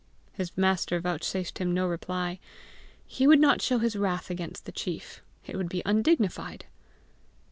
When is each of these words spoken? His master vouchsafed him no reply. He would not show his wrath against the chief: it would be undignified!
His 0.31 0.57
master 0.57 0.99
vouchsafed 0.99 1.59
him 1.59 1.75
no 1.75 1.85
reply. 1.87 2.39
He 3.05 3.27
would 3.27 3.39
not 3.39 3.61
show 3.61 3.77
his 3.77 3.95
wrath 3.95 4.31
against 4.31 4.65
the 4.65 4.71
chief: 4.71 5.21
it 5.45 5.55
would 5.55 5.69
be 5.69 5.83
undignified! 5.85 6.65